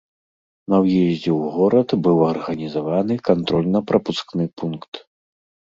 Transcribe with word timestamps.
На 0.73 0.77
ўездзе 0.85 1.19
ў 1.19 1.43
горад 1.59 1.89
быў 2.07 2.17
арганізаваны 2.33 3.13
кантрольна-прапускны 3.31 4.45
пункт. 4.61 4.93